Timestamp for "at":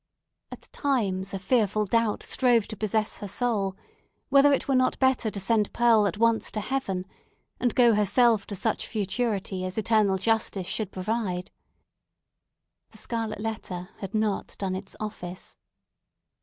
0.51-0.67, 6.07-6.17